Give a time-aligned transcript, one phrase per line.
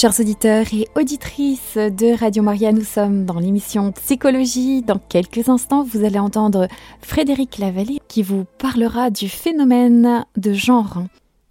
[0.00, 4.82] Chers auditeurs et auditrices de Radio Maria, nous sommes dans l'émission Psychologie.
[4.82, 6.68] Dans quelques instants, vous allez entendre
[7.02, 11.02] Frédéric Lavallée qui vous parlera du phénomène de genre.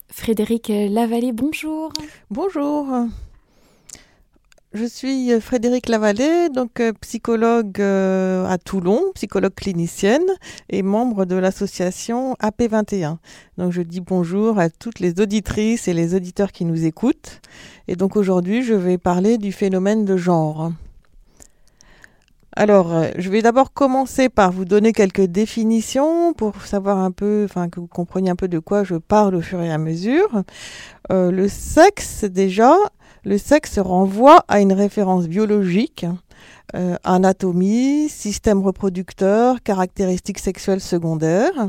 [0.10, 1.92] Frédéric Lavallée, bonjour.
[2.32, 2.88] Bonjour.
[4.80, 10.28] Je suis euh, Frédéric Lavallée, donc euh, psychologue euh, à Toulon, psychologue clinicienne
[10.70, 13.18] et membre de l'association AP21.
[13.58, 17.42] Donc je dis bonjour à toutes les auditrices et les auditeurs qui nous écoutent.
[17.88, 20.72] Et donc aujourd'hui, je vais parler du phénomène de genre.
[22.56, 27.70] Alors, je vais d'abord commencer par vous donner quelques définitions pour savoir un peu, enfin
[27.70, 30.44] que vous compreniez un peu de quoi je parle au fur et à mesure.
[31.10, 32.76] le sexe, déjà,
[33.28, 36.06] le sexe renvoie à une référence biologique,
[36.76, 41.68] euh, anatomie, système reproducteur, caractéristiques sexuelles secondaires.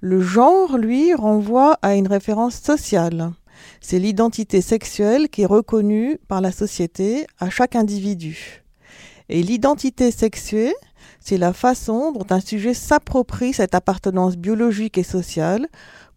[0.00, 3.32] Le genre, lui, renvoie à une référence sociale.
[3.80, 8.62] C'est l'identité sexuelle qui est reconnue par la société à chaque individu.
[9.30, 10.74] Et l'identité sexuée,
[11.18, 15.66] c'est la façon dont un sujet s'approprie cette appartenance biologique et sociale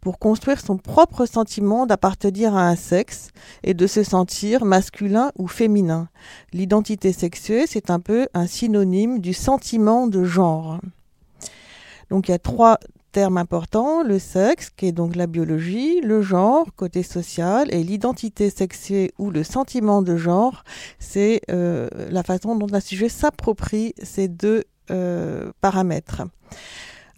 [0.01, 3.29] pour construire son propre sentiment d'appartenir à un sexe
[3.63, 6.09] et de se sentir masculin ou féminin.
[6.53, 10.79] L'identité sexuelle, c'est un peu un synonyme du sentiment de genre.
[12.09, 12.79] Donc il y a trois
[13.11, 18.49] termes importants, le sexe, qui est donc la biologie, le genre, côté social, et l'identité
[18.49, 20.63] sexuée ou le sentiment de genre,
[20.99, 26.21] c'est euh, la façon dont un sujet s'approprie ces deux euh, paramètres.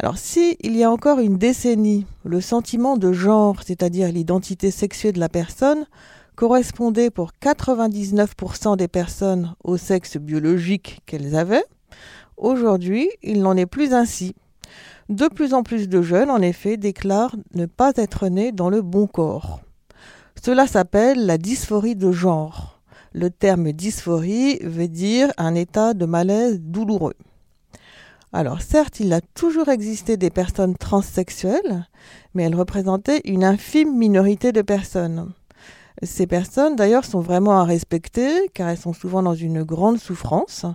[0.01, 5.15] Alors, si il y a encore une décennie, le sentiment de genre, c'est-à-dire l'identité sexuelle
[5.15, 5.85] de la personne,
[6.37, 11.65] correspondait pour 99% des personnes au sexe biologique qu'elles avaient,
[12.37, 14.35] aujourd'hui, il n'en est plus ainsi.
[15.09, 18.81] De plus en plus de jeunes, en effet, déclarent ne pas être nés dans le
[18.81, 19.59] bon corps.
[20.41, 22.79] Cela s'appelle la dysphorie de genre.
[23.11, 27.15] Le terme dysphorie veut dire un état de malaise douloureux.
[28.31, 31.87] Alors certes, il a toujours existé des personnes transsexuelles,
[32.33, 35.33] mais elles représentaient une infime minorité de personnes.
[36.03, 40.65] Ces personnes, d'ailleurs, sont vraiment à respecter, car elles sont souvent dans une grande souffrance.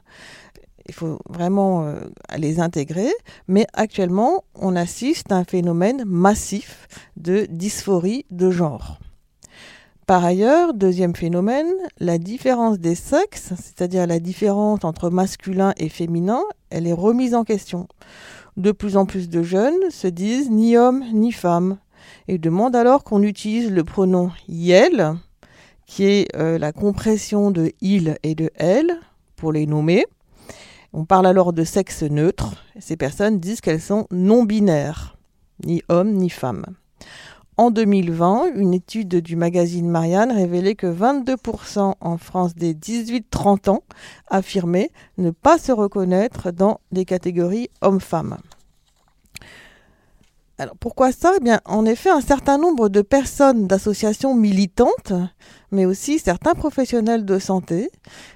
[0.87, 2.01] Il faut vraiment euh,
[2.37, 3.11] les intégrer,
[3.49, 8.99] mais actuellement, on assiste à un phénomène massif de dysphorie de genre.
[10.06, 16.42] Par ailleurs, deuxième phénomène, la différence des sexes, c'est-à-dire la différence entre masculin et féminin,
[16.69, 17.88] elle est remise en question.
[18.59, 21.78] De plus en plus de jeunes se disent ni homme ni femme
[22.28, 25.15] et demandent alors qu'on utilise le pronom yel,
[25.87, 29.00] qui est euh, la compression de il et de elle
[29.36, 30.04] pour les nommer.
[30.92, 32.62] On parle alors de sexe neutre.
[32.78, 35.16] Ces personnes disent qu'elles sont non binaires,
[35.65, 36.66] ni homme ni femme.
[37.56, 43.82] En 2020, une étude du magazine Marianne révélait que 22% en France des 18-30 ans
[44.28, 48.38] affirmaient ne pas se reconnaître dans les catégories hommes-femmes.
[50.59, 51.34] Alors pourquoi ça?
[51.37, 55.12] Eh bien, En effet, un certain nombre de personnes d'associations militantes,
[55.71, 57.88] mais aussi certains professionnels de santé,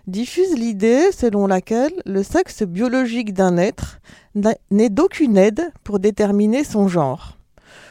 [0.07, 3.99] diffusent l'idée selon laquelle le sexe biologique d'un être
[4.71, 7.38] n'est d'aucune aide pour déterminer son genre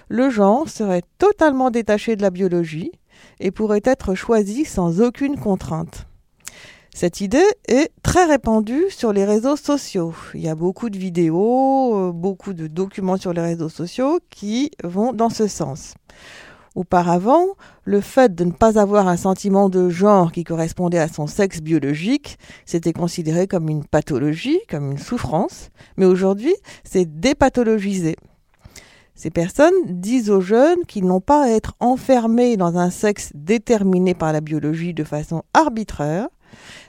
[0.09, 2.91] le genre serait totalement détaché de la biologie
[3.39, 6.07] et pourrait être choisi sans aucune contrainte.
[6.93, 10.15] Cette idée est très répandue sur les réseaux sociaux.
[10.33, 14.71] Il y a beaucoup de vidéos, euh, beaucoup de documents sur les réseaux sociaux qui
[14.83, 15.93] vont dans ce sens.
[16.73, 17.45] Auparavant,
[17.83, 21.61] le fait de ne pas avoir un sentiment de genre qui correspondait à son sexe
[21.61, 28.15] biologique, c'était considéré comme une pathologie, comme une souffrance, mais aujourd'hui, c'est dépathologisé.
[29.17, 34.13] Ces personnes disent aux jeunes qu'ils n'ont pas à être enfermés dans un sexe déterminé
[34.13, 36.27] par la biologie de façon arbitraire,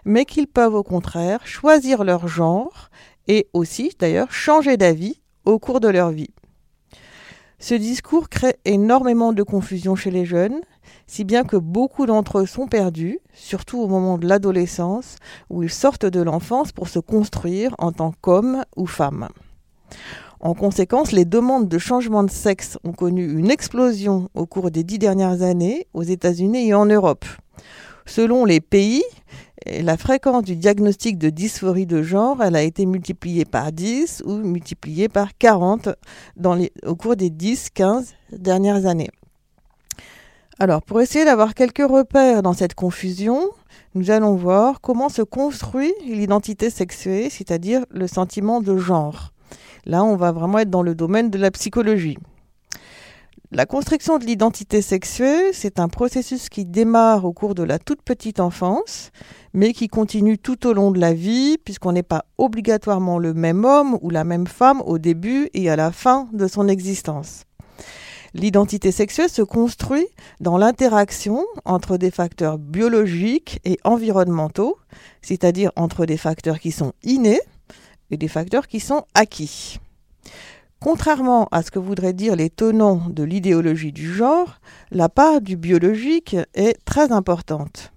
[0.05, 2.91] mais qu'ils peuvent au contraire choisir leur genre
[3.28, 6.34] et aussi d'ailleurs changer d'avis au cours de leur vie.
[7.61, 10.61] Ce discours crée énormément de confusion chez les jeunes,
[11.06, 15.17] si bien que beaucoup d'entre eux sont perdus, surtout au moment de l'adolescence,
[15.49, 19.29] où ils sortent de l'enfance pour se construire en tant qu'hommes ou femmes.
[20.40, 24.85] En conséquence, les demandes de changement de sexe ont connu une explosion au cours des
[24.85, 27.25] dix dernières années aux États-Unis et en Europe.
[28.06, 29.02] Selon les pays,
[29.67, 35.08] la fréquence du diagnostic de dysphorie de genre, a été multipliée par 10 ou multipliée
[35.08, 35.88] par 40
[36.87, 39.11] au cours des 10-15 dernières années.
[40.61, 43.41] Alors, pour essayer d'avoir quelques repères dans cette confusion,
[43.94, 49.32] nous allons voir comment se construit l'identité sexuée, c'est-à-dire le sentiment de genre.
[49.88, 52.19] Là, on va vraiment être dans le domaine de la psychologie.
[53.50, 58.02] La construction de l'identité sexuée, c'est un processus qui démarre au cours de la toute
[58.02, 59.11] petite enfance,
[59.55, 63.64] mais qui continue tout au long de la vie, puisqu'on n'est pas obligatoirement le même
[63.64, 67.44] homme ou la même femme au début et à la fin de son existence.
[68.34, 70.06] L'identité sexuelle se construit
[70.41, 74.76] dans l'interaction entre des facteurs biologiques et environnementaux,
[75.23, 77.41] c'est-à-dire entre des facteurs qui sont innés
[78.10, 79.78] et des facteurs qui sont acquis.
[80.81, 84.60] Contrairement à ce que voudraient dire les tenants de l'idéologie du genre,
[84.93, 87.93] la part du biologique est très importante.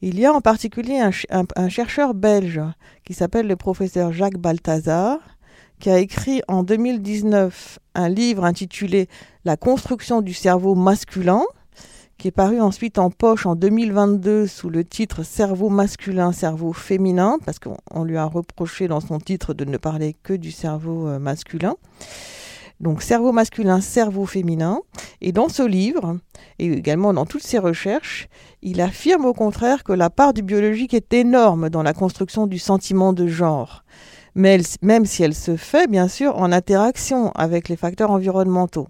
[0.00, 2.60] Il y a en particulier un, chercheur belge
[3.04, 5.18] qui s'appelle le professeur Jacques Balthazar,
[5.80, 9.08] qui a écrit en 2019 un livre intitulé
[9.44, 11.42] La construction du cerveau masculin,
[12.18, 17.38] qui est paru ensuite en poche en 2022 sous le titre Cerveau masculin, cerveau féminin,
[17.46, 21.20] parce qu'on lui a reproché dans son titre de ne parler que du cerveau euh,
[21.20, 21.76] masculin.
[22.80, 24.80] Donc cerveau masculin, cerveau féminin.
[25.20, 26.18] Et dans ce livre,
[26.58, 28.28] et également dans toutes ses recherches,
[28.62, 32.58] il affirme au contraire que la part du biologique est énorme dans la construction du
[32.58, 33.84] sentiment de genre.
[34.34, 38.88] Même si elle se fait, bien sûr, en interaction avec les facteurs environnementaux.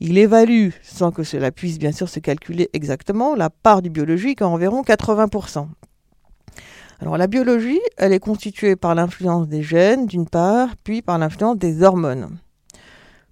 [0.00, 4.42] Il évalue, sans que cela puisse bien sûr se calculer exactement, la part du biologique
[4.42, 5.66] à environ 80%.
[7.00, 11.58] Alors la biologie, elle est constituée par l'influence des gènes d'une part, puis par l'influence
[11.58, 12.38] des hormones.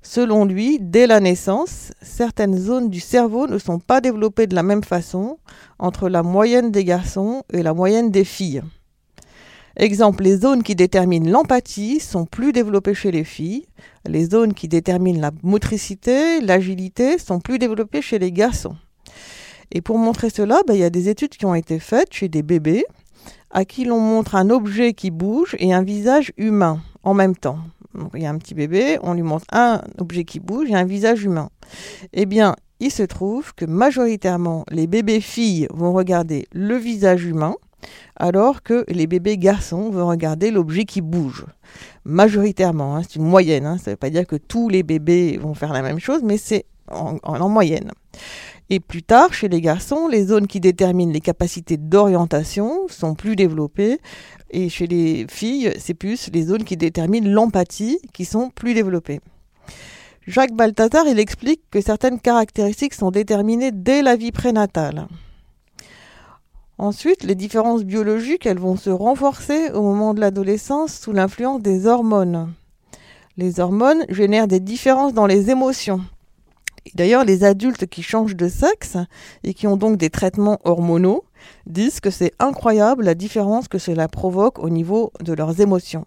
[0.02, 4.64] Selon lui, dès la naissance, certaines zones du cerveau ne sont pas développées de la
[4.64, 5.38] même façon
[5.78, 8.62] entre la moyenne des garçons et la moyenne des filles.
[9.76, 13.66] Exemple, les zones qui déterminent l'empathie sont plus développées chez les filles.
[14.06, 18.76] Les zones qui déterminent la motricité, l'agilité sont plus développées chez les garçons.
[19.70, 22.28] Et pour montrer cela, ben, il y a des études qui ont été faites chez
[22.28, 22.84] des bébés
[23.50, 27.58] à qui l'on montre un objet qui bouge et un visage humain en même temps.
[28.14, 30.84] il y a un petit bébé, on lui montre un objet qui bouge et un
[30.84, 31.50] visage humain.
[32.12, 37.56] Eh bien, il se trouve que majoritairement, les bébés filles vont regarder le visage humain
[38.16, 41.46] alors que les bébés garçons vont regarder l'objet qui bouge.
[42.04, 43.78] Majoritairement, hein, c'est une moyenne, hein.
[43.78, 46.36] ça ne veut pas dire que tous les bébés vont faire la même chose, mais
[46.36, 47.90] c'est en, moyenne.
[48.70, 53.36] Et plus tard, chez les garçons, les zones qui déterminent les capacités d'orientation sont plus
[53.36, 53.98] développées.
[54.50, 59.20] Et chez les filles, c'est plus les zones qui déterminent l'empathie qui sont plus développées.
[60.26, 65.06] Jacques Balthazar, il explique que certaines caractéristiques sont déterminées dès la vie prénatale.
[66.82, 71.86] Ensuite, les différences biologiques, elles vont se renforcer au moment de l'adolescence sous l'influence des
[71.86, 72.52] hormones.
[73.36, 76.00] Les hormones génèrent des différences dans les émotions.
[76.96, 78.96] D'ailleurs, les adultes qui changent de sexe
[79.44, 81.22] et qui ont donc des traitements hormonaux
[81.66, 86.04] disent que c'est incroyable la différence que cela provoque au niveau de leurs émotions.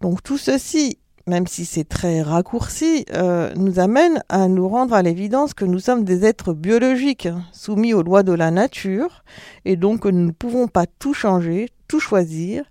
[0.00, 5.02] Donc tout ceci même si c'est très raccourci, euh, nous amène à nous rendre à
[5.02, 9.24] l'évidence que nous sommes des êtres biologiques, soumis aux lois de la nature,
[9.64, 12.64] et donc que nous ne pouvons pas tout changer, tout choisir,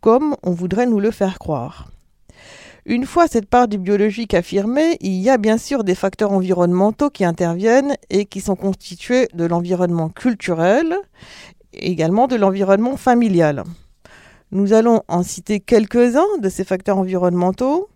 [0.00, 1.90] comme on voudrait nous le faire croire.
[2.84, 7.10] Une fois cette part du biologique affirmée, il y a bien sûr des facteurs environnementaux
[7.10, 10.96] qui interviennent et qui sont constitués de l'environnement culturel,
[11.72, 13.62] également de l'environnement familial.
[14.50, 17.88] Nous allons en citer quelques-uns de ces facteurs environnementaux.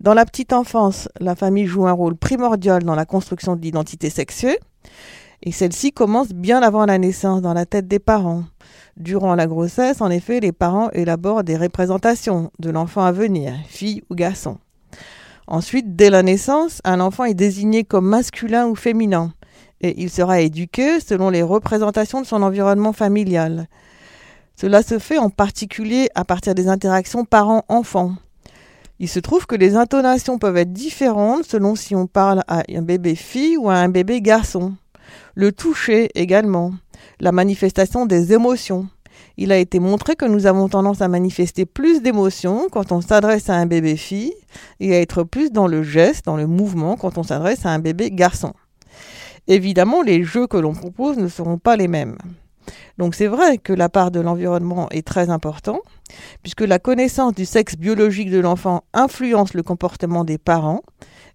[0.00, 4.10] Dans la petite enfance, la famille joue un rôle primordial dans la construction de l'identité
[4.10, 4.58] sexuée,
[5.42, 8.44] et celle-ci commence bien avant la naissance dans la tête des parents.
[8.98, 14.02] Durant la grossesse, en effet, les parents élaborent des représentations de l'enfant à venir, fille
[14.10, 14.58] ou garçon.
[15.46, 19.32] Ensuite, dès la naissance, un enfant est désigné comme masculin ou féminin,
[19.80, 23.66] et il sera éduqué selon les représentations de son environnement familial.
[24.56, 28.14] Cela se fait en particulier à partir des interactions parents-enfants.
[28.98, 32.82] Il se trouve que les intonations peuvent être différentes selon si on parle à un
[32.82, 34.74] bébé fille ou à un bébé garçon.
[35.34, 36.72] Le toucher également.
[37.20, 38.88] La manifestation des émotions.
[39.36, 43.50] Il a été montré que nous avons tendance à manifester plus d'émotions quand on s'adresse
[43.50, 44.32] à un bébé fille
[44.80, 47.78] et à être plus dans le geste, dans le mouvement quand on s'adresse à un
[47.78, 48.54] bébé garçon.
[49.46, 52.16] Évidemment, les jeux que l'on propose ne seront pas les mêmes.
[52.98, 55.82] Donc c'est vrai que la part de l'environnement est très importante,
[56.42, 60.82] puisque la connaissance du sexe biologique de l'enfant influence le comportement des parents,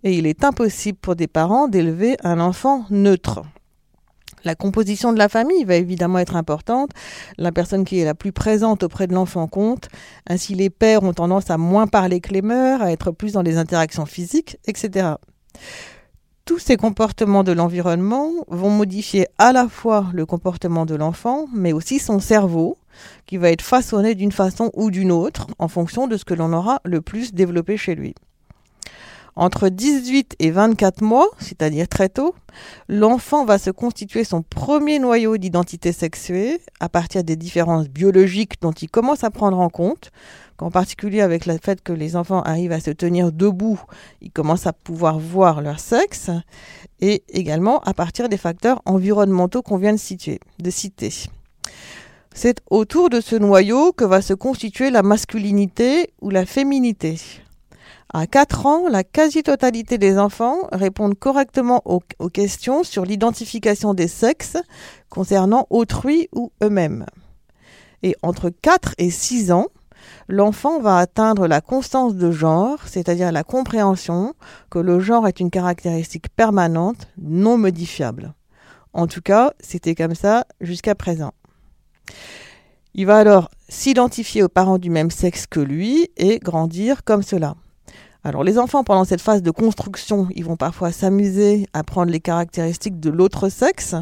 [0.04, 3.44] et il est impossible pour des parents d'élever un enfant neutre.
[4.44, 6.90] La composition de la famille va évidemment être importante.
[7.38, 9.88] La personne qui est la plus présente auprès de l'enfant compte.
[10.28, 13.44] Ainsi, les pères ont tendance à moins parler que les mères, à être plus dans
[13.44, 15.14] les interactions physiques, etc
[16.46, 21.74] tous ces comportements de l'environnement vont modifier à la fois le comportement de l'enfant, mais
[21.74, 22.78] aussi son cerveau,
[23.26, 26.54] qui va être façonné d'une façon ou d'une autre en fonction de ce que l'on
[26.54, 28.16] aura le plus développé chez lui.
[29.38, 32.36] Entre 18 et 24 mois, c'est-à-dire très tôt,
[32.90, 38.74] l'enfant va se constituer son premier noyau d'identité sexuée à partir des différences biologiques dont
[38.74, 40.12] il commence à prendre en compte,
[40.62, 43.82] en particulier avec le fait que les enfants arrivent à se tenir debout,
[44.22, 46.30] ils commencent à pouvoir voir leur sexe,
[47.00, 51.14] et également à partir des facteurs environnementaux qu'on vient de, citer.
[52.34, 57.20] C'est autour de ce noyau que va se constituer la masculinité ou la féminité.
[58.14, 64.58] À 4 ans, la quasi-totalité des enfants répondent correctement aux, questions sur l'identification des sexes
[65.10, 67.06] concernant autrui ou eux-mêmes.
[68.04, 69.68] Et entre 4 et 6 ans,
[70.32, 74.34] l'enfant va atteindre la constance de genre, c'est-à-dire la compréhension
[74.70, 78.34] que le genre est une caractéristique permanente, non modifiable.
[78.94, 81.34] En tout cas, c'était comme ça jusqu'à présent.
[82.94, 87.56] Il va alors s'identifier aux parents du même sexe que lui et grandir comme cela.
[88.24, 92.20] Alors les enfants, pendant cette phase de construction, ils vont parfois s'amuser à prendre les
[92.20, 93.96] caractéristiques de l'autre sexe.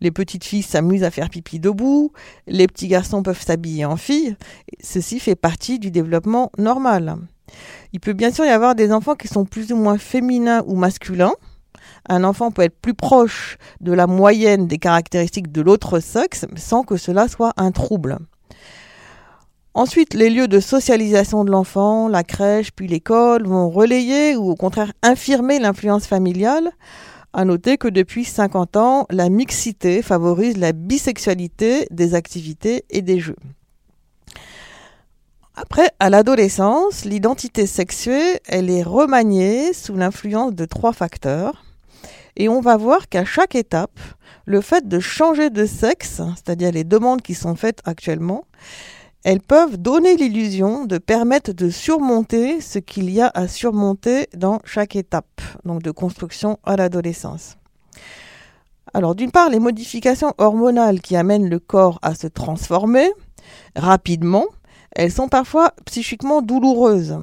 [0.00, 2.10] Les petites filles s'amusent à faire pipi debout,
[2.48, 4.36] les petits garçons peuvent s'habiller en filles.
[4.82, 7.16] Ceci fait partie du développement normal.
[7.92, 10.74] Il peut bien sûr y avoir des enfants qui sont plus ou moins féminins ou
[10.74, 11.34] masculins.
[12.08, 16.82] Un enfant peut être plus proche de la moyenne des caractéristiques de l'autre sexe sans
[16.82, 18.18] que cela soit un trouble.
[19.72, 24.56] Ensuite, les lieux de socialisation de l'enfant, la crèche, puis l'école, vont relayer ou au
[24.56, 26.72] contraire infirmer l'influence familiale.
[27.32, 33.20] À noter que depuis 50 ans, la mixité favorise la bisexualité des activités et des
[33.20, 33.36] jeux.
[35.54, 41.64] Après, à l'adolescence, l'identité sexuée, elle est remaniée sous l'influence de trois facteurs.
[42.34, 44.00] Et on va voir qu'à chaque étape,
[44.46, 48.44] le fait de changer de sexe, c'est-à-dire les demandes qui sont faites actuellement,
[49.22, 54.60] elles peuvent donner l'illusion de permettre de surmonter ce qu'il y a à surmonter dans
[54.64, 57.56] chaque étape, donc de construction à l'adolescence.
[58.94, 63.10] Alors d'une part, les modifications hormonales qui amènent le corps à se transformer
[63.76, 64.46] rapidement,
[64.96, 67.18] elles sont parfois psychiquement douloureuses.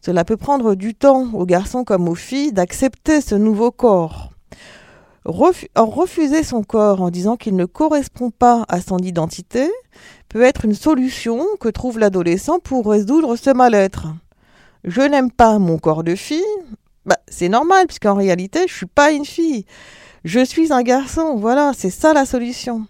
[0.00, 4.30] Cela peut prendre du temps aux garçons comme aux filles d'accepter ce nouveau corps.
[5.24, 9.70] refuser son corps en disant qu'il ne correspond pas à son identité,
[10.32, 14.06] peut être une solution que trouve l'adolescent pour résoudre ce mal-être.
[14.82, 16.42] Je n'aime pas mon corps de fille,
[17.04, 19.66] bah, c'est normal, puisqu'en réalité, je suis pas une fille.
[20.24, 22.86] Je suis un garçon, voilà, c'est ça la solution.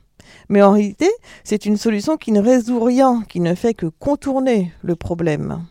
[0.48, 1.10] Mais en réalité,
[1.42, 5.64] c'est une solution qui ne résout rien, qui ne fait que contourner le problème.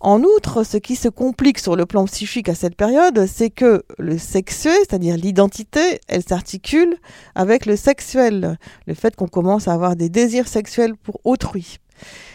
[0.00, 3.82] En outre, ce qui se complique sur le plan psychique à cette période, c'est que
[3.98, 6.96] le sexué, c'est-à-dire l'identité, elle s'articule
[7.34, 11.78] avec le sexuel, le fait qu'on commence à avoir des désirs sexuels pour autrui.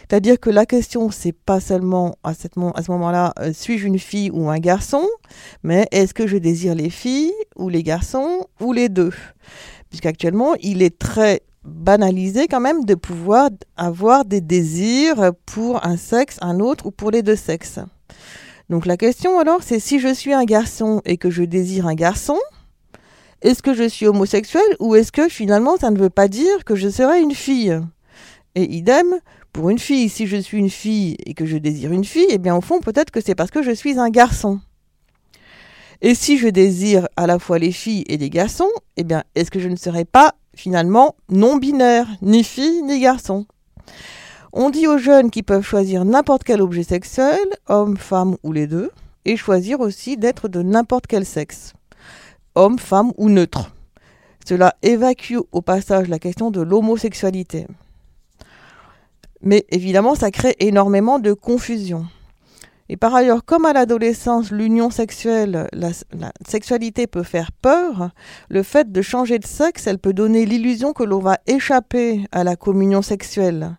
[0.02, 4.50] C'est-à-dire que la question, c'est pas seulement à, ce moment-là, euh, suis-je une fille ou
[4.50, 5.08] un garçon,
[5.64, 9.14] mais est-ce que je désire les filles ou les garçons ou les deux?
[9.90, 16.38] Puisqu'actuellement, il est très banaliser quand même de pouvoir avoir des désirs pour un sexe,
[16.42, 17.80] un autre ou pour les deux sexes.
[18.70, 21.96] Donc la question alors c'est si je suis un garçon et que je désire un
[21.96, 22.38] garçon,
[23.42, 26.76] est-ce que je suis homosexuel ou est-ce que finalement ça ne veut pas dire que
[26.76, 27.80] je serai une fille?
[28.56, 29.20] Et idem,
[29.52, 32.38] pour une fille, si je suis une fille et que je désire une fille, eh
[32.38, 34.60] bien au fond peut-être que c'est parce que je suis un garçon.
[36.02, 39.52] Et si je désire à la fois les filles et les garçons, eh bien est-ce
[39.52, 43.46] que je ne serai pas finalement non binaire, ni fille ni garçon.
[44.52, 48.68] On dit aux jeunes qu'ils peuvent choisir n'importe quel objet sexuel, homme, femme ou les
[48.68, 48.92] deux,
[49.26, 51.74] et choisir aussi d'être de n'importe quel sexe,
[52.56, 53.72] homme, femme ou neutre.
[54.48, 57.66] Cela évacue au passage la question de l'homosexualité.
[59.42, 62.06] Mais évidemment, ça crée énormément de confusion.
[62.94, 65.90] Et par ailleurs, comme à l'adolescence, l'union sexuelle, la,
[66.48, 68.12] sexualité peut faire peur,
[68.50, 72.44] le fait de changer de sexe, elle peut donner l'illusion que l'on va échapper à
[72.44, 73.78] la communion sexuelle,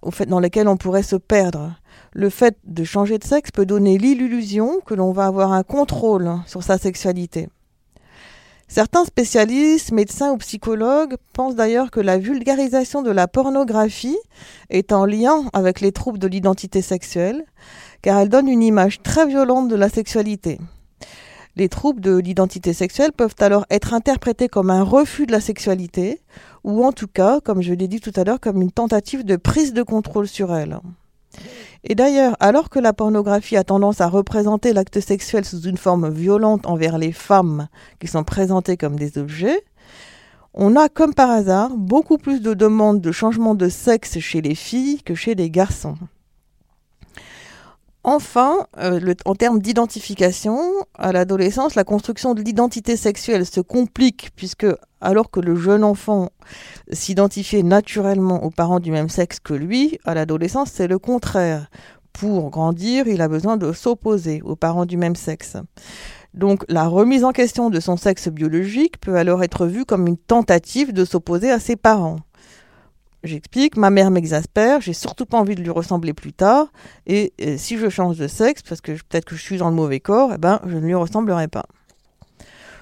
[0.00, 1.74] au fait dans laquelle on pourrait se perdre.
[2.14, 6.30] Le fait de changer de sexe peut donner l'illusion que l'on va avoir un contrôle
[6.46, 7.50] sur sa sexualité.
[8.70, 14.18] Certains spécialistes, médecins ou psychologues pensent d'ailleurs que la vulgarisation de la pornographie
[14.68, 17.46] est en lien avec les troubles de l'identité sexuelle,
[18.08, 20.58] car elle donne une image très violente de la sexualité.
[21.56, 26.18] Les troubles de l'identité sexuelle peuvent alors être interprétés comme un refus de la sexualité,
[26.64, 29.36] ou en tout cas, comme je l'ai dit tout à l'heure, comme une tentative de
[29.36, 30.80] prise de contrôle sur elle.
[31.84, 36.08] Et d'ailleurs, alors que la pornographie a tendance à représenter l'acte sexuel sous une forme
[36.08, 37.68] violente envers les femmes
[38.00, 39.60] qui sont présentées comme des objets,
[40.54, 44.54] on a comme par hasard beaucoup plus de demandes de changement de sexe chez les
[44.54, 45.98] filles que chez les garçons.
[48.10, 50.58] Enfin, euh, en termes d'identification,
[50.94, 54.64] à l'adolescence, la construction de l'identité sexuelle se complique puisque
[55.02, 56.30] alors que le jeune enfant
[56.90, 61.68] s'identifiait naturellement aux parents du même sexe que lui, à l'adolescence, c'est le contraire.
[62.14, 65.58] Pour grandir, il a besoin de s'opposer aux parents du même sexe.
[66.32, 70.16] Donc la remise en question de son sexe biologique peut alors être vue comme une
[70.16, 72.20] tentative de s'opposer à ses parents.
[73.24, 76.68] J'explique, ma mère m'exaspère, j'ai surtout pas envie de lui ressembler plus tard,
[77.06, 79.98] et, si je change de sexe, parce que peut-être que je suis dans le mauvais
[79.98, 81.66] corps, eh ben, je ne lui ressemblerai pas.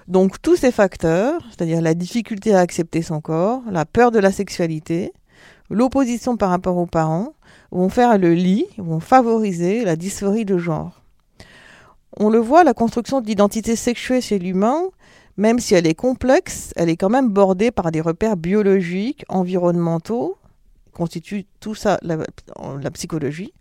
[0.08, 4.30] Donc tous ces facteurs, c'est-à-dire la difficulté à accepter son corps, la peur de la
[4.30, 5.12] sexualité,
[5.70, 7.32] l'opposition par rapport aux parents,
[7.70, 11.02] vont faire le lit, vont favoriser la dysphorie de genre.
[12.18, 14.82] On le voit, la construction de l'identité sexuelle chez l'humain
[15.36, 20.36] même si elle est complexe, elle est quand même bordée par des repères biologiques, environnementaux,
[20.92, 22.18] constituent tout ça la,
[22.80, 23.52] la psychologie.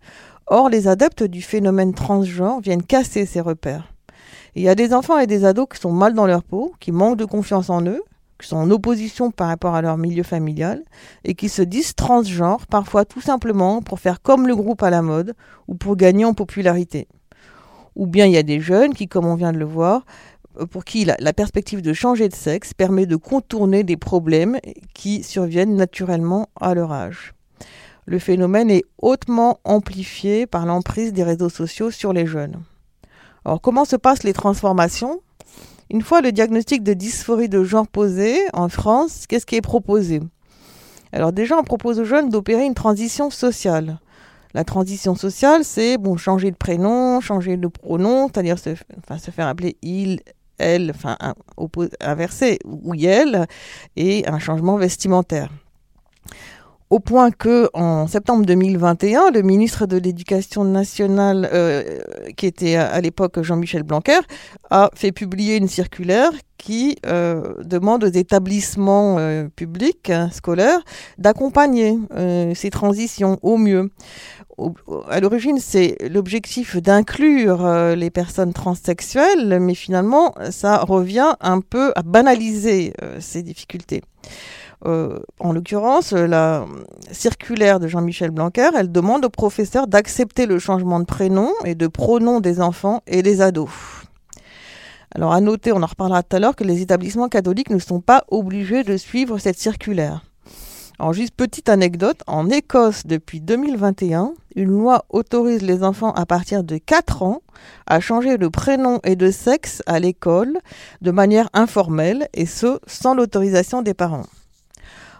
[0.46, 3.92] Or, les adeptes du phénomène transgenre viennent casser ces repères.
[4.54, 6.92] Il y a des enfants et des ados qui sont mal dans leur peau, qui
[6.92, 8.02] manquent de confiance en eux,
[8.40, 10.82] qui sont en opposition par rapport à leur milieu familial
[11.24, 15.02] et qui se disent transgenres, parfois tout simplement pour faire comme le groupe à la
[15.02, 15.34] mode
[15.68, 17.08] ou pour gagner en popularité.
[17.96, 20.04] Ou bien il y a des jeunes qui, comme on vient de le voir,
[20.70, 24.58] pour qui la, perspective de changer de sexe permet de contourner des problèmes
[24.94, 27.34] qui surviennent naturellement à leur âge.
[28.06, 32.62] Le phénomène est hautement amplifié par l'emprise des réseaux sociaux sur les jeunes.
[33.44, 35.20] Alors comment se passent les transformations?
[35.90, 40.20] Une fois le diagnostic de dysphorie de genre posé en France, qu'est-ce qui est proposé?
[41.12, 43.98] Alors déjà on propose aux jeunes d'opérer une transition sociale.
[44.54, 49.48] La transition sociale, c'est bon, changer de prénom, changer de pronom, c'est-à-dire se, se faire
[49.48, 50.20] appeler il,
[50.58, 51.16] elle, enfin
[52.00, 53.46] inversé, ou elle,
[53.96, 55.50] et un changement vestimentaire.
[56.88, 61.98] Au point que, en septembre 2021, le ministre de l'Éducation nationale, euh,
[62.36, 64.20] qui était à, l'époque Jean-Michel Blanquer,
[64.70, 70.80] a fait publier une circulaire qui euh, demande aux établissements euh, publics hein, scolaires
[71.18, 71.98] d'accompagner
[72.54, 73.90] ces transitions au mieux
[75.08, 81.92] à l'origine, c'est l'objectif d'inclure euh, les personnes transsexuelles, mais finalement, ça revient un peu
[81.94, 84.02] à banaliser euh, ces difficultés.
[84.84, 86.66] Euh, en l'occurrence, la
[87.10, 91.86] circulaire de Jean-Michel Blanquer, elle demande aux professeurs d'accepter le changement de prénom et de
[91.86, 93.70] pronom des enfants et des ados.
[95.14, 98.00] Alors à noter, on en reparlera tout à l'heure, que les établissements catholiques ne sont
[98.00, 100.22] pas obligés de suivre cette circulaire.
[100.98, 106.64] Alors juste petite anecdote, en Écosse depuis 2021, une loi autorise les enfants à partir
[106.64, 107.42] de 4 ans
[107.86, 110.58] à changer de prénom et de sexe à l'école
[111.02, 114.24] de manière informelle et ce sans l'autorisation des parents.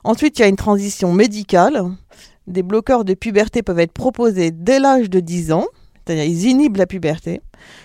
[0.07, 1.83] Ensuite, il y a une transition médicale.
[2.47, 5.67] Des bloqueurs de puberté peuvent être proposés dès l'âge de 10 ans,
[5.97, 7.41] c'est-à-dire ils inhibent la puberté,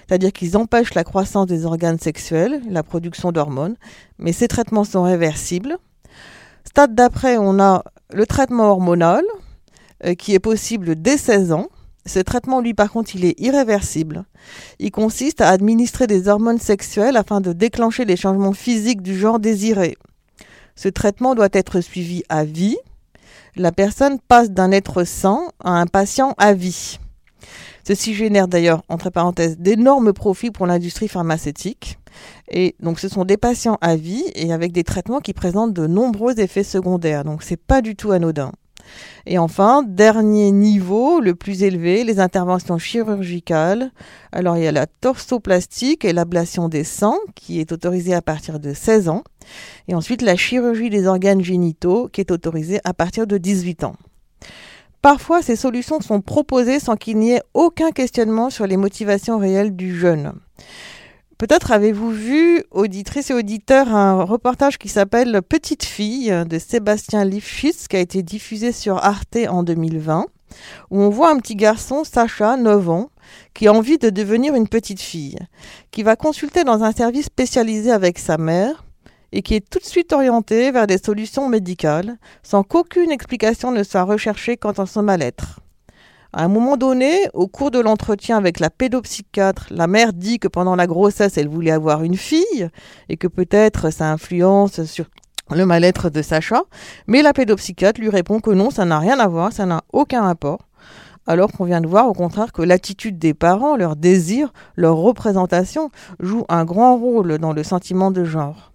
[0.07, 3.75] c'est-à-dire qu'ils empêchent la croissance des organes sexuels, la production d'hormones,
[4.19, 5.79] mais ces traitements sont réversibles.
[6.63, 9.23] Stade d'après, on a le traitement hormonal
[10.05, 11.69] euh, qui est possible dès 16 ans.
[12.05, 14.25] Ce traitement, lui, par contre, il est irréversible.
[14.77, 19.39] Il consiste à administrer des hormones sexuelles afin de déclencher les changements physiques du genre
[19.39, 19.97] désiré.
[20.75, 22.77] Ce traitement doit être suivi à vie.
[23.55, 26.99] La personne passe d'un être sain à un patient à vie.
[27.86, 31.97] Ceci génère d'ailleurs, entre parenthèses, d'énormes profits pour l'industrie pharmaceutique.
[32.49, 35.88] Et donc, ce sont des patients à vie et avec des traitements qui présentent de
[35.88, 37.23] nombreux effets secondaires.
[37.23, 38.51] Donc, c'est pas du tout anodin.
[39.25, 43.91] Et enfin, dernier niveau, le plus élevé, les interventions chirurgicales.
[44.32, 48.60] Alors, il y a la torsoplastique et l'ablation des seins, qui est autorisée à partir
[48.60, 49.23] de 16 ans.
[49.88, 53.95] Et ensuite, la chirurgie des organes génitaux, qui est autorisée à partir de 18 ans.
[55.01, 59.75] Parfois, ces solutions sont proposées sans qu'il n'y ait aucun questionnement sur les motivations réelles
[59.75, 60.34] du jeune.
[61.41, 67.88] Peut-être avez-vous vu, auditrice et auditeur, un reportage qui s'appelle Petite fille de Sébastien Lifshitz
[67.88, 70.27] qui a été diffusé sur Arte en 2020,
[70.91, 73.10] où on voit un petit garçon, Sacha, 9 ans,
[73.56, 75.39] qui a envie de devenir une petite fille,
[75.89, 78.86] qui va consulter dans un service spécialisé avec sa mère
[79.32, 83.82] et qui est tout de suite orienté vers des solutions médicales, sans qu'aucune explication ne
[83.82, 85.60] soit recherchée quant à son mal-être.
[86.34, 90.48] À un moment donné, au cours de l'entretien avec la pédopsychiatre, la mère dit que
[90.48, 92.70] pendant la grossesse, elle voulait avoir une fille
[93.10, 95.08] et que peut-être ça influence sur
[95.50, 96.62] le mal-être de Sacha,
[97.06, 100.22] mais la pédopsychiatre lui répond que non, ça n'a rien à voir, ça n'a aucun
[100.22, 100.70] rapport.
[101.28, 105.91] Alors qu'on vient de voir au contraire que l'attitude des parents, leur désir, leur représentation
[106.22, 108.72] joue un grand rôle dans le sentiment de genre.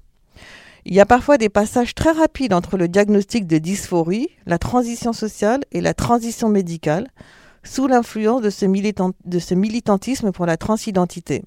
[0.84, 5.14] Il y a parfois des passages très rapides entre le diagnostic de dysphorie, la transition
[5.14, 7.08] sociale et la transition médicale,
[7.66, 11.44] sous l'influence de, ce militantisme pour la transidentité.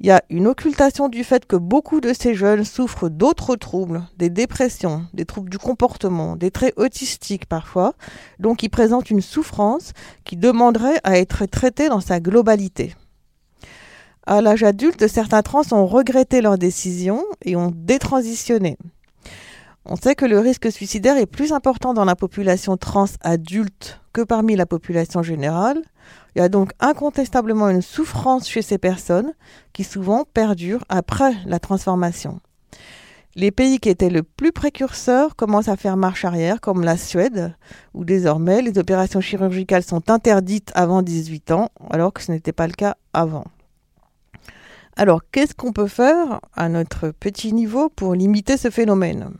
[0.00, 4.04] Il y a une occultation du fait que beaucoup de ces jeunes souffrent d'autres troubles,
[4.16, 7.94] des dépressions, des troubles du comportement, des traits autistiques parfois,
[8.38, 9.92] donc ils présentent une souffrance
[10.24, 12.94] qui demanderait à être traitée dans sa globalité.
[14.24, 18.78] À l'âge adulte, certains trans ont regretté leur décision et ont détransitionné.
[19.90, 24.20] On sait que le risque suicidaire est plus important dans la population trans adulte que
[24.20, 25.80] parmi la population générale,
[26.36, 29.32] il y a donc incontestablement une souffrance chez ces personnes
[29.72, 32.40] qui souvent perdure après la transformation.
[33.34, 37.54] Les pays qui étaient le plus précurseurs commencent à faire marche arrière, comme la Suède,
[37.94, 42.66] où désormais les opérations chirurgicales sont interdites avant 18 ans, alors que ce n'était pas
[42.66, 43.44] le cas avant.
[44.96, 49.30] Alors, qu'est-ce qu'on peut faire à notre petit niveau pour limiter ce phénomène?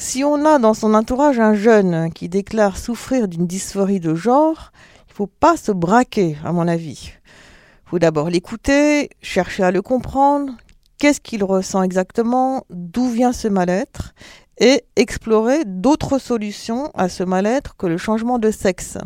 [0.00, 4.70] Si on a dans son entourage un jeune qui déclare souffrir d'une dysphorie de genre,
[5.08, 7.10] faut pas se braquer, à mon avis.
[7.14, 10.52] Il faut d'abord l'écouter, chercher à le comprendre,
[10.98, 14.14] qu'est-ce qu'il ressent exactement, d'où vient ce mal-être,
[14.58, 18.98] et explorer d'autres solutions à ce mal-être que le changement de sexe.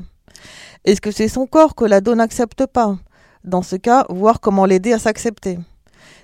[0.85, 2.99] Est-ce que c'est son corps que l'ado n'accepte pas?
[3.45, 5.59] Dans ce cas, voir comment l'aider à s'accepter.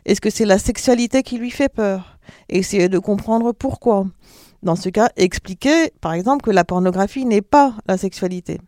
[0.04, 2.18] Est-ce que c'est la sexualité qui lui fait peur?
[2.50, 4.04] Essayer de comprendre pourquoi.
[4.62, 8.60] Dans ce cas, expliquer, par exemple, que la pornographie n'est pas la sexualité.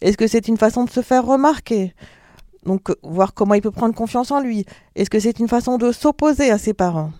[0.00, 1.94] Est-ce que c'est une façon de se faire remarquer?
[2.64, 4.64] Donc, voir comment il peut prendre confiance en lui.
[4.94, 7.12] Est-ce que c'est une façon de s'opposer à ses parents?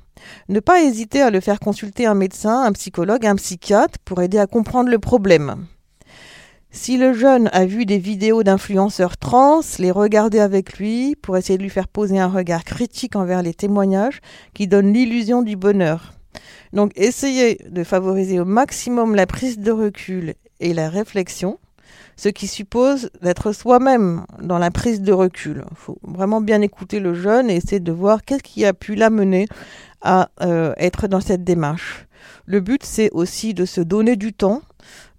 [0.48, 4.38] Ne pas hésiter à le faire consulter un médecin, un psychologue, un psychiatre pour aider
[4.38, 5.66] à comprendre le problème.
[6.70, 11.57] Si le jeune a vu des vidéos d'influenceurs trans, les regarder avec lui pour essayer
[11.57, 14.20] de lui faire poser un regard critique envers les témoignages
[14.52, 16.15] qui donnent l'illusion du bonheur.
[16.72, 21.59] Donc essayez de favoriser au maximum la prise de recul et la réflexion
[22.16, 25.64] ce qui suppose d'être soi-même dans la prise de recul.
[25.70, 28.94] Il faut vraiment bien écouter le jeune et essayer de voir qu'est-ce qui a pu
[28.94, 29.46] l'amener
[30.00, 32.07] à euh, être dans cette démarche.
[32.46, 34.62] Le but, c'est aussi de se donner du temps,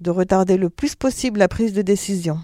[0.02, 2.40] de retarder le plus possible la prise de décision.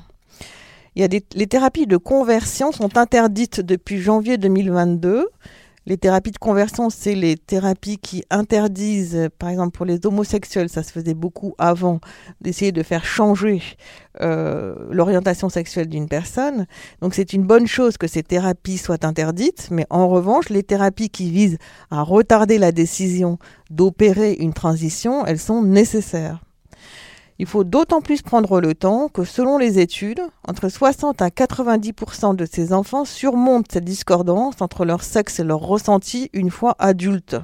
[0.96, 5.28] Les thérapies de conversion sont interdites depuis janvier 2022
[5.86, 10.84] les thérapies de conversion, c'est les thérapies qui interdisent, par exemple pour les homosexuels, ça
[10.84, 12.00] se faisait beaucoup avant,
[12.42, 13.62] d'essayer de faire changer
[14.22, 16.68] euh, l'orientation sexuelle d'une personne.
[17.02, 21.10] Donc c'est une bonne chose que ces thérapies soient interdites, mais en revanche, les thérapies
[21.10, 21.58] qui visent
[21.92, 23.38] à retarder la décision
[23.70, 26.42] d'opérer une transition, elles sont nécessaires.
[27.40, 32.36] Il faut d'autant plus prendre le temps que selon les études, entre 60 à 90%
[32.36, 37.38] de ces enfants surmontent cette discordance entre leur sexe et leur ressenti une fois adultes.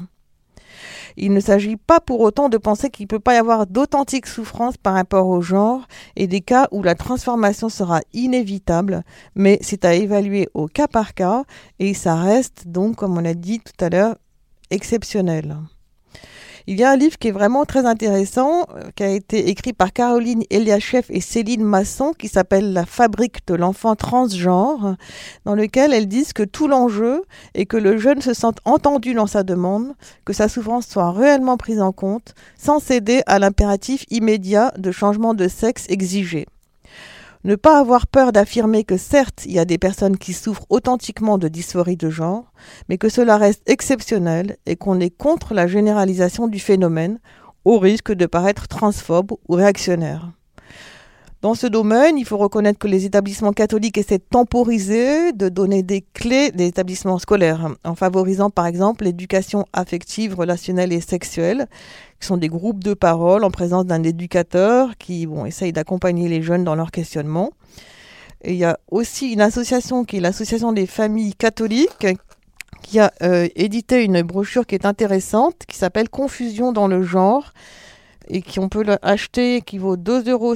[1.18, 4.28] Il ne s'agit pas pour autant de penser qu'il ne peut pas y avoir d'authentique
[4.28, 9.04] souffrance par rapport au genre et des cas où la transformation sera inévitable,
[9.36, 11.44] mais c'est à évaluer au cas par cas
[11.80, 14.16] et ça reste donc, comme on l'a dit tout à l'heure,
[14.70, 15.58] exceptionnel.
[16.72, 19.74] Il y a un livre qui est vraiment très intéressant, euh, qui a été écrit
[19.74, 24.96] par Caroline Eliachev et Céline Masson, qui s'appelle La fabrique de l'enfant transgenre,
[25.46, 27.24] dans lequel elles disent que tout l'enjeu
[27.56, 31.58] est que le jeune se sente entendu dans sa demande, que sa souffrance soit réellement
[31.58, 36.46] prise en compte, sans céder à l'impératif immédiat de changement de sexe exigé.
[37.46, 41.38] Ne pas avoir peur d'affirmer que certes, il y a des personnes qui souffrent authentiquement
[41.38, 42.52] de dysphorie de genre,
[42.90, 47.20] mais que cela reste exceptionnel et qu'on est contre la généralisation du phénomène,
[47.64, 50.32] au risque de paraître transphobe ou réactionnaire.
[51.42, 55.84] Dans ce domaine, il faut reconnaître que les établissements catholiques essaient de temporiser, de donner
[55.84, 61.68] des clés des établissements scolaires, en favorisant par exemple l'éducation affective, relationnelle et sexuelle,
[62.20, 66.42] qui sont des groupes de parole en présence d'un éducateur qui bon, essaye d'accompagner les
[66.42, 67.52] jeunes dans leur questionnement.
[68.44, 72.08] Il y a aussi une association qui est l'association des familles catholiques
[72.82, 77.54] qui a euh, édité une brochure qui est intéressante, qui s'appelle Confusion dans le genre,
[78.30, 80.56] et qui on peut l'acheter qui vaut 2,50 euros.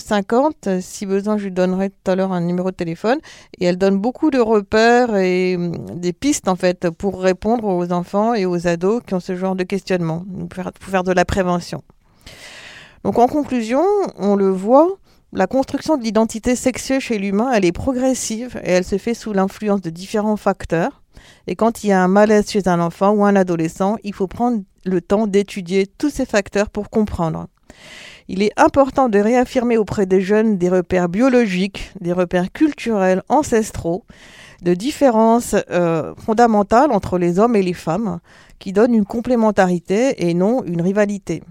[0.82, 3.20] Si besoin, je lui donnerai tout à l'heure un numéro de téléphone.
[3.60, 7.92] Et elle donne beaucoup de repères et hum, des pistes en fait pour répondre aux
[7.92, 11.84] enfants et aux ados qui ont ce genre de questionnement, pour faire de la prévention.
[13.04, 13.84] Donc en conclusion,
[14.18, 14.98] on le voit,
[15.34, 19.34] la construction de l'identité sexuelle chez l'humain, elle est progressive et elle se fait sous
[19.34, 21.02] l'influence de différents facteurs.
[21.48, 24.28] Et quand il y a un malaise chez un enfant ou un adolescent, il faut
[24.28, 27.48] prendre le temps d'étudier tous ces facteurs pour comprendre.
[28.28, 34.06] Il est important de réaffirmer auprès des jeunes des repères biologiques, des repères culturels, ancestraux,
[34.62, 38.20] de différences euh, fondamentales entre les hommes et les femmes,
[38.60, 41.44] qui donnent une complémentarité et non une rivalité.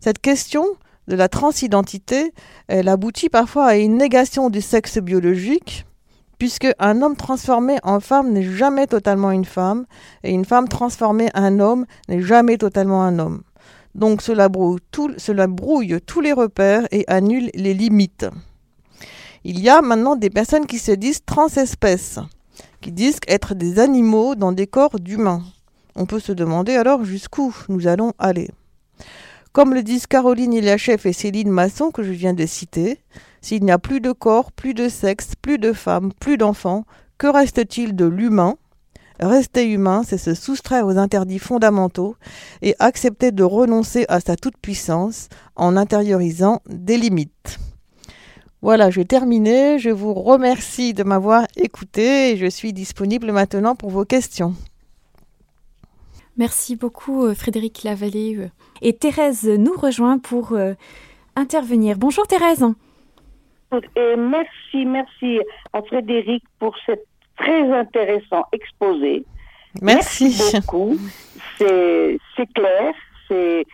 [0.00, 0.66] Cette question
[1.08, 2.32] de la transidentité,
[2.68, 5.86] elle aboutit parfois à une négation du sexe biologique,
[6.38, 9.86] puisque un homme transformé en femme n'est jamais totalement une femme,
[10.22, 13.42] et une femme transformée en homme n'est jamais totalement un homme.
[13.96, 18.26] Donc cela brouille, tous les repères et annule les limites.
[19.42, 22.18] Il y a maintenant des personnes qui se disent transespèces,
[22.82, 25.42] qui disent être des animaux dans des corps d'humains.
[25.94, 28.50] On peut se demander alors jusqu'où nous allons aller.
[29.52, 33.00] Comme le disent Caroline Iliachev et Céline Masson que je viens de citer,
[33.40, 36.84] s'il n'y a plus de corps, plus de sexe, plus de femmes, plus d'enfants,
[37.16, 38.56] que reste-t-il de l'humain?
[39.20, 42.16] Rester humain, c'est se soustraire aux interdits fondamentaux
[42.62, 47.58] et accepter de renoncer à sa toute-puissance en intériorisant des limites.
[48.62, 49.78] Voilà, je vais terminer.
[49.78, 54.54] Je vous remercie de m'avoir écouté et je suis disponible maintenant pour vos questions.
[56.36, 58.36] Merci beaucoup euh, Frédéric Lavallée.
[58.36, 58.48] Euh.
[58.82, 60.74] Et Thérèse nous rejoint pour euh,
[61.34, 61.96] intervenir.
[61.96, 62.64] Bonjour Thérèse.
[63.72, 65.40] Et merci, merci
[65.72, 69.24] à Frédéric pour cet très intéressant exposé.
[69.82, 70.36] Merci.
[70.54, 70.96] beaucoup.
[71.58, 72.18] C'est
[72.54, 72.94] clair,
[73.28, 73.66] c'est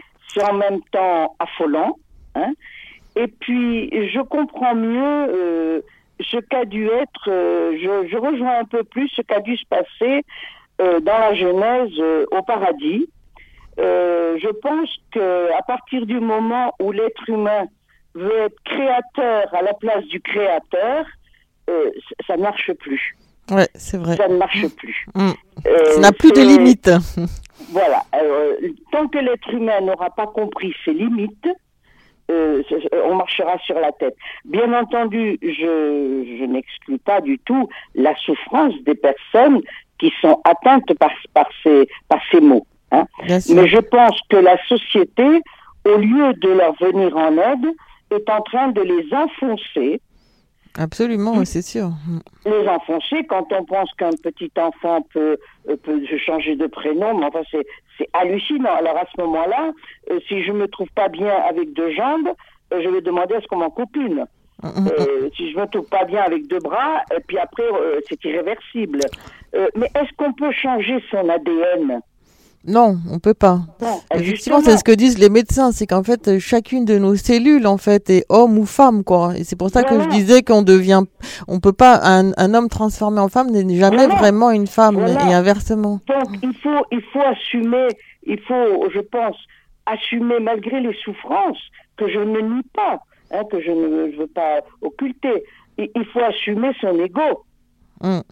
[0.43, 1.97] en même temps affolant.
[2.35, 2.53] Hein.
[3.17, 5.83] Et puis, je comprends mieux
[6.21, 10.25] ce qu'a dû être, je, je, rejoins un peu plus ce qu'a dû se passer
[10.81, 13.09] euh, dans la Genèse euh, au paradis.
[13.79, 17.67] Euh, je pense que à partir du moment où l'être humain
[18.15, 21.07] veut être créateur à la place du créateur,
[22.27, 23.17] ça ne marche plus.
[23.53, 24.17] Ouais, c'est vrai.
[24.17, 25.07] Ça ne marche plus.
[25.15, 25.31] Mm.
[25.95, 26.91] ça n'a plus de limites.
[27.71, 28.03] Voilà.
[28.91, 31.49] tant que l'être humain n'aura pas compris ses limites,
[32.29, 34.17] on marchera sur la tête.
[34.45, 39.63] Bien entendu, je, je n'exclus pas du tout la souffrance des personnes
[39.99, 42.67] qui sont atteintes par, par, ces, par ces mots.
[42.91, 43.05] Hein.
[43.29, 45.43] Mais je pense que la société,
[45.87, 47.67] au lieu de leur venir en aide,
[48.11, 50.01] est en train de les enfoncer.
[50.79, 51.91] Absolument, c'est sûr.
[52.47, 55.37] Les enfoncer quand on pense qu'un petit enfant peut,
[55.69, 57.67] euh, peut changer de prénom, mais enfin c'est,
[57.99, 58.75] c'est hallucinant.
[58.75, 59.73] Alors à ce moment-là,
[60.11, 62.29] euh, si je me trouve pas bien avec deux jambes,
[62.73, 64.27] euh, je vais demander à ce qu'on m'en coupe une.
[64.65, 67.65] Euh, si je me trouve pas bien avec deux bras, et puis après,
[68.09, 69.01] c'est irréversible.
[69.53, 72.01] Mais est-ce qu'on peut changer son ADN
[72.67, 73.61] non, on peut pas.
[74.15, 77.79] Effectivement, c'est ce que disent les médecins, c'est qu'en fait chacune de nos cellules en
[77.79, 79.37] fait est homme ou femme quoi.
[79.37, 81.03] Et c'est pour ça que je disais qu'on devient,
[81.49, 85.35] on peut pas un, un, homme transformé en femme n'est jamais vraiment une femme et
[85.35, 86.01] inversement.
[86.07, 87.89] Donc il faut il faut assumer,
[88.25, 89.37] il faut, je pense,
[89.87, 91.63] assumer malgré les souffrances
[91.97, 93.01] que je ne nie pas.
[93.33, 95.45] Hein, que je ne veux pas occulter.
[95.79, 97.45] Il, faut assumer son ego.
[98.03, 98.23] Hum.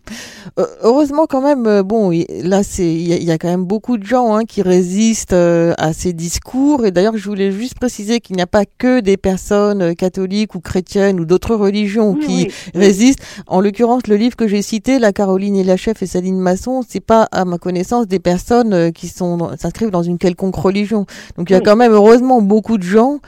[0.59, 2.11] Euh, heureusement quand même, euh, bon,
[2.43, 5.93] là c'est, il y, a quand même beaucoup de gens hein, qui résistent euh, à
[5.93, 6.85] ces discours.
[6.85, 10.61] Et d'ailleurs, je voulais juste préciser qu'il n'y a pas que des personnes catholiques ou
[10.61, 13.21] chrétiennes ou d'autres religions qui résistent.
[13.47, 16.83] En l'occurrence, le livre que j'ai cité, La Caroline et la chef et Saline Masson,
[16.87, 21.07] c'est pas à ma connaissance des personnes qui sont s'inscrivent dans une quelconque religion.
[21.37, 23.21] Donc il y a quand même heureusement beaucoup de gens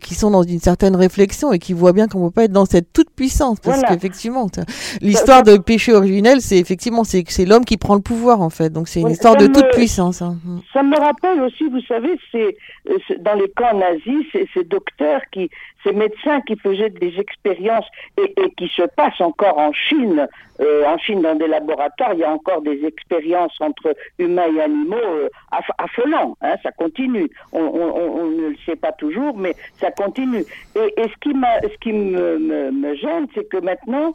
[0.00, 2.66] qui sont dans une certaine réflexion et qui voient bien qu'on peut pas être dans
[2.66, 4.46] cette toute puissance parce qu'effectivement,
[5.02, 8.70] l'histoire de péché originel, c'est effectivement c'est c'est l'homme qui prend le pouvoir en fait.
[8.70, 10.22] Donc c'est une histoire de toute puissance.
[10.22, 10.36] Hein.
[10.44, 10.58] Mm.
[10.72, 12.56] Ça me rappelle aussi, vous savez, c'est
[13.18, 15.50] dans les camps nazis, c'est ces docteurs qui,
[15.84, 17.86] ces médecins qui faisaient des expériences
[18.18, 20.28] et, et qui se passent encore en Chine.
[20.60, 24.60] Euh, en Chine, dans des laboratoires, il y a encore des expériences entre humains et
[24.60, 25.28] animaux euh,
[25.78, 26.36] affolants.
[26.42, 27.28] Hein, ça continue.
[27.52, 30.44] On, on, on, ne le sait pas toujours, mais ça continue.
[30.76, 34.12] Et, et ce qui, ce qui me, me, me gêne, c'est que maintenant,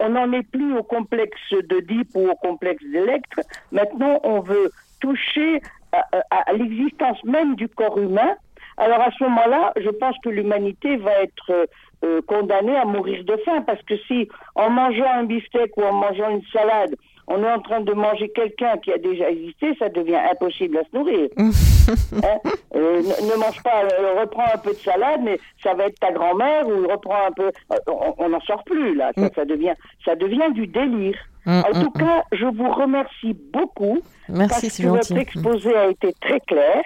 [0.00, 3.40] on n'en est plus au complexe d'Oedipe ou au complexe d'Electre.
[3.72, 4.70] Maintenant, on veut
[5.00, 5.60] toucher
[5.92, 8.34] à, l'existence même du corps humain.
[8.76, 11.68] Alors à ce moment-là, je pense que l'humanité va être
[12.04, 15.92] euh, condamnée à mourir de faim parce que si en mangeant un beefsteak ou en
[15.92, 16.94] mangeant une salade,
[17.26, 20.82] on est en train de manger quelqu'un qui a déjà existé, ça devient impossible à
[20.84, 21.28] se nourrir.
[21.86, 22.50] Hein?
[22.74, 26.12] Euh, ne, mange pas, euh, reprends un peu de salade, mais ça va être ta
[26.12, 27.50] grand-mère ou reprends un peu.
[27.72, 27.76] Euh,
[28.16, 31.18] on n'en sort plus là, ça, ça, devient, ça devient du délire.
[31.44, 35.88] Mm, en tout mm, cas, je vous remercie beaucoup Merci, parce que votre exposé a
[35.88, 36.82] été très clair.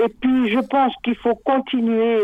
[0.00, 2.18] Et puis, je pense qu'il faut continuer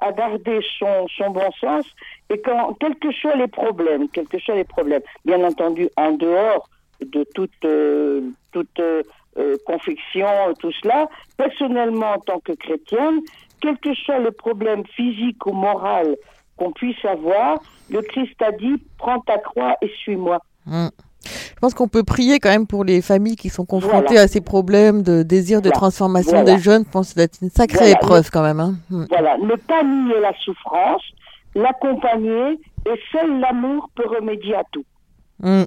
[0.00, 1.86] à garder son, son bon sens
[2.28, 6.12] et quand, quels que soient les problèmes, quels que soient les problèmes, bien entendu, en
[6.12, 6.68] dehors
[7.00, 8.20] de toute, euh,
[8.52, 9.02] toute euh,
[9.66, 10.26] confection,
[10.58, 11.08] tout cela.
[11.36, 13.20] Personnellement, en tant que chrétienne,
[13.60, 16.16] quel que soit le problème physique ou moral
[16.56, 17.58] qu'on puisse avoir,
[17.90, 20.38] le Christ a dit, prends ta croix et suis-moi.
[20.66, 20.88] Mmh.
[21.24, 24.40] Je pense qu'on peut prier quand même pour les familles qui sont confrontées à ces
[24.40, 26.84] problèmes de désir de transformation des jeunes.
[26.86, 28.60] Je pense que c'est une sacrée épreuve quand même.
[28.60, 28.74] Hein.
[28.90, 29.06] Hmm.
[29.08, 31.02] Voilà, ne pas nier la souffrance,
[31.54, 34.84] l'accompagner, et seul l'amour peut remédier à tout.
[35.42, 35.64] Hmm.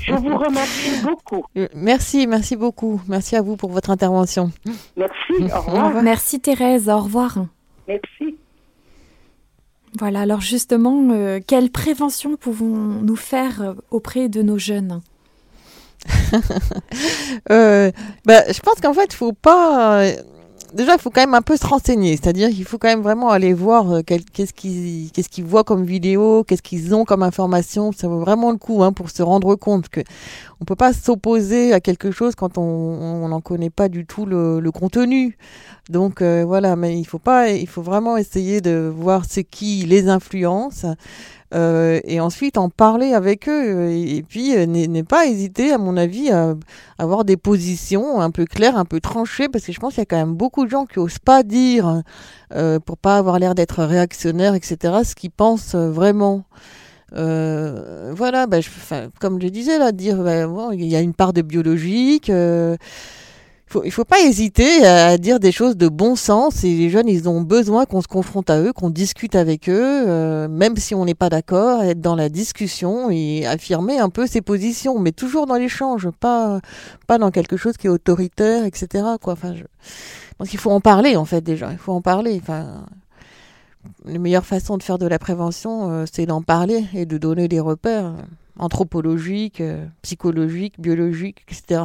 [0.00, 1.44] Je vous remercie beaucoup.
[1.56, 3.00] Euh, merci, merci beaucoup.
[3.08, 4.50] Merci à vous pour votre intervention.
[4.96, 6.02] Merci, au revoir.
[6.02, 7.46] Merci Thérèse, au revoir.
[7.88, 8.36] Merci.
[9.98, 15.00] Voilà, alors justement, euh, quelle prévention pouvons-nous faire euh, auprès de nos jeunes?
[17.50, 17.92] Euh,
[18.24, 20.02] bah, Je pense qu'en fait, il faut pas
[20.74, 22.16] déjà, il faut quand même un peu se renseigner.
[22.16, 26.62] C'est-à-dire qu'il faut quand même vraiment aller voir euh, qu'est-ce qu'ils voient comme vidéo, qu'est-ce
[26.62, 27.92] qu'ils ont comme information.
[27.92, 30.00] Ça vaut vraiment le coup hein, pour se rendre compte que
[30.60, 34.60] on peut pas s'opposer à quelque chose quand on n'en connaît pas du tout le,
[34.60, 35.36] le contenu.
[35.90, 39.84] Donc euh, voilà, mais il faut pas, il faut vraiment essayer de voir ce qui
[39.86, 40.84] les influence.
[41.54, 43.90] Euh, et ensuite en parler avec eux.
[43.90, 46.54] Et, puis euh, n'est pas hésiter, à mon avis, à,
[46.98, 50.02] avoir des positions un peu claires, un peu tranchées, parce que je pense qu'il y
[50.02, 52.02] a quand même beaucoup de gens qui osent pas dire,
[52.54, 56.44] euh, pour pas avoir l'air d'être réactionnaire, etc., ce qu'ils pensent vraiment.
[57.14, 58.68] Euh, voilà, bah, je,
[59.20, 62.30] comme je disais là, dire, bah, bon, il y a une part de biologique.
[62.30, 62.76] Euh,
[63.76, 67.08] faut, il faut pas hésiter à dire des choses de bon sens et les jeunes
[67.08, 70.94] ils ont besoin qu'on se confronte à eux, qu'on discute avec eux, euh, même si
[70.94, 75.12] on n'est pas d'accord, être dans la discussion et affirmer un peu ses positions, mais
[75.12, 76.60] toujours dans l'échange, pas
[77.06, 79.04] pas dans quelque chose qui est autoritaire, etc.
[79.20, 79.34] Quoi.
[79.34, 79.64] Enfin, je
[80.38, 82.38] pense qu'il faut en parler en fait déjà, il faut en parler.
[82.40, 82.86] Enfin,
[84.04, 87.48] la meilleure façon de faire de la prévention, euh, c'est d'en parler et de donner
[87.48, 88.14] des repères
[88.58, 91.82] anthropologiques, euh, psychologiques, biologiques, etc.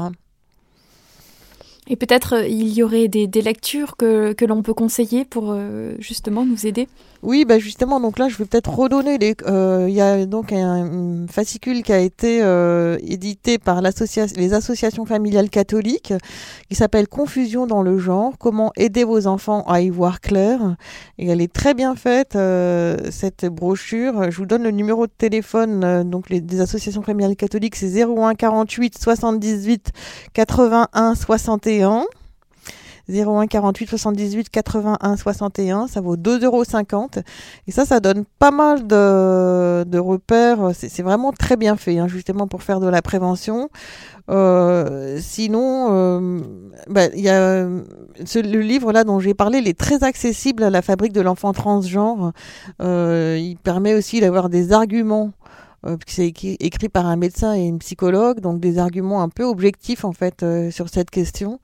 [1.88, 5.96] Et peut-être euh, il y aurait des, lectures que, que l'on peut conseiller pour euh,
[6.00, 6.88] justement nous aider
[7.24, 9.20] Oui, bah justement, donc là je vais peut-être redonner.
[9.48, 12.42] Euh, il y a donc un, fascicule qui a été
[13.04, 16.14] édité par les associations familiales catholiques
[16.70, 20.76] qui s'appelle Confusion dans le genre, comment aider vos enfants à y voir clair.
[21.18, 22.38] Et elle est très bien faite,
[23.12, 24.32] cette brochure.
[24.32, 28.36] Je vous donne le numéro de téléphone donc les, des associations familiales catholiques, c'est 01
[28.36, 29.92] 48 78
[30.34, 32.21] 81 61 61
[33.10, 36.64] 01 48 78 81 61, ça vaut 2,50 euros.
[37.68, 40.72] Et ça, ça donne pas mal de, repères.
[40.74, 43.70] C'est vraiment très bien fait, hein, justement pour faire de la prévention.
[44.30, 46.40] Euh, sinon, euh,
[46.90, 50.82] bah, y a le livre là dont j'ai parlé, il est très accessible à la
[50.82, 52.32] fabrique de l'enfant transgenre.
[52.82, 55.32] Euh, il permet aussi d'avoir des arguments
[55.86, 60.06] euh, c'est écrit, par un médecin et une psychologue, donc des arguments un peu objectifs
[60.06, 61.60] en fait euh, sur cette question.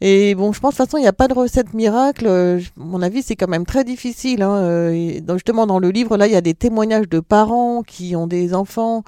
[0.00, 2.26] Et bon, je pense de toute façon, il n'y a pas de recette miracle.
[2.26, 4.42] Euh, mon avis, c'est quand même très difficile.
[4.42, 4.54] Hein.
[4.56, 8.26] Euh, justement, dans le livre, là, il y a des témoignages de parents qui ont
[8.26, 9.04] des enfants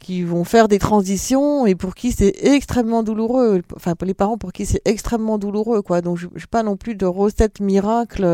[0.00, 3.62] qui vont faire des transitions et pour qui c'est extrêmement douloureux.
[3.74, 6.02] Enfin, pour les parents pour qui c'est extrêmement douloureux, quoi.
[6.02, 8.26] Donc, je n'ai pas non plus de recette miracle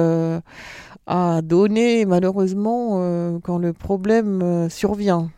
[1.10, 5.30] à donner, malheureusement, euh, quand le problème euh, survient.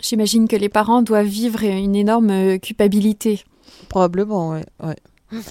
[0.00, 3.42] J'imagine que les parents doivent vivre une énorme euh, culpabilité.
[3.88, 4.64] Probablement, ouais.
[4.84, 4.96] ouais.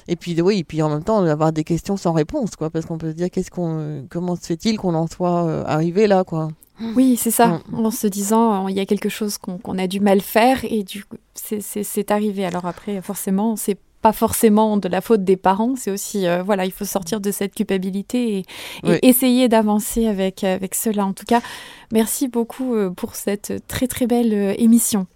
[0.07, 2.85] Et puis oui, et puis en même temps avoir des questions sans réponse, quoi, parce
[2.85, 6.49] qu'on peut se dire qu'est-ce qu'on, comment se fait-il qu'on en soit arrivé là, quoi?
[6.95, 7.61] Oui, c'est ça.
[7.69, 7.85] Mm.
[7.85, 11.05] En se disant, il y a quelque chose qu'on a du mal faire et du
[11.33, 12.45] c'est arrivé.
[12.45, 16.65] Alors après, forcément, c'est pas forcément de la faute des parents, c'est aussi, euh, voilà,
[16.65, 18.37] il faut sortir de cette culpabilité
[18.83, 21.07] et, essayer d'avancer avec, avec cela.
[21.07, 21.41] En tout cas,
[21.91, 25.07] merci beaucoup euh, pour cette très très belle euh, émission.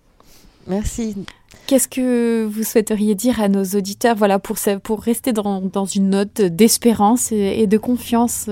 [0.66, 1.16] Merci.
[1.70, 6.10] Qu'est-ce que vous souhaiteriez dire à nos auditeurs, voilà, pour, pour rester dans, dans une
[6.10, 8.50] note d'espérance et, de confiance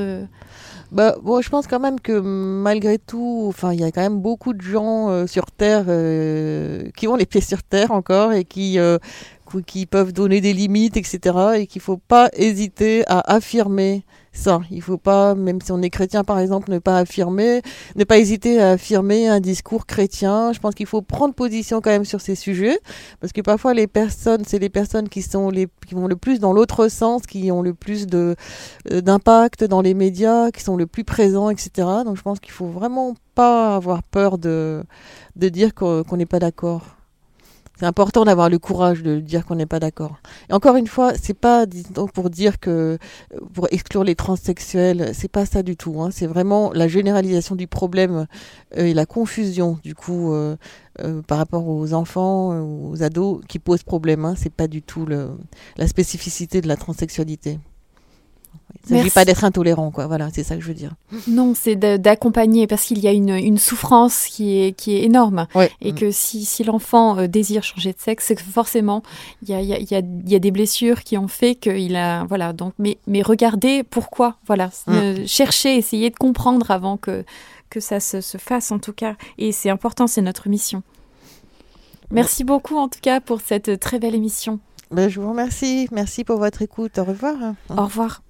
[0.91, 4.53] bah, bon, je pense quand même que malgré tout, il y a quand même beaucoup
[4.53, 5.85] de gens sur Terre
[6.95, 8.77] qui ont les pieds sur Terre encore et qui
[9.65, 11.37] qui peuvent donner des limites, etc.
[11.57, 14.05] Et qu'il faut pas hésiter à affirmer
[14.37, 14.61] ça.
[14.71, 17.61] Il faut pas, même si on est chrétien par exemple, ne pas affirmer,
[17.95, 20.53] ne pas hésiter à affirmer un discours chrétien.
[20.53, 22.79] Je pense qu'il faut prendre position quand même sur ces sujets,
[23.19, 26.39] parce que parfois les personnes, c'est les personnes qui sont les qui vont le plus
[26.39, 28.35] dans l'autre sens, qui ont le plus de
[28.91, 31.69] euh, d'impact dans les médias, qui sont le plus présents, etc.
[32.05, 34.83] Donc je pense qu'il faut vraiment pas avoir peur de
[35.35, 36.96] de dire qu'on n'est pas d'accord.
[37.79, 40.17] C'est important d'avoir le courage de dire qu'on n'est pas d'accord.
[40.49, 42.97] Et encore une fois, c'est pas donc pour dire que
[43.53, 46.01] pour exclure les transsexuels, c'est pas ça du tout.
[46.01, 46.09] Hein.
[46.11, 48.25] C'est vraiment la généralisation du problème
[48.77, 50.55] euh, et la confusion du coup euh,
[51.01, 54.25] euh, par rapport aux enfants, aux ados qui posent problème.
[54.25, 54.33] Hein.
[54.35, 55.29] C'est pas du tout le,
[55.77, 57.59] la spécificité de la transsexualité.
[58.89, 60.07] Il ne s'agit pas d'être intolérant, quoi.
[60.07, 60.91] Voilà, c'est ça que je veux dire.
[61.27, 65.47] Non, c'est d'accompagner parce qu'il y a une, une, souffrance qui est, qui est énorme.
[65.81, 69.03] Et que si, si l'enfant euh, désire changer de sexe, c'est que forcément,
[69.41, 71.95] il y a, y, a, y, a, y a, des blessures qui ont fait qu'il
[71.95, 72.25] a.
[72.25, 74.37] Voilà, donc, mais, mais regardez pourquoi.
[74.45, 75.25] Voilà, mm.
[75.25, 77.25] cherchez, essayez de comprendre avant que,
[77.69, 79.15] que ça se, se fasse, en tout cas.
[79.37, 80.83] Et c'est important, c'est notre mission.
[82.11, 84.59] Merci beaucoup, en tout cas, pour cette très belle émission.
[84.91, 85.87] Ben, je vous remercie.
[85.91, 86.97] Merci pour votre écoute.
[86.97, 87.35] Au revoir.
[87.69, 88.21] Au revoir.